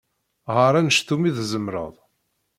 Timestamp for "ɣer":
0.55-0.73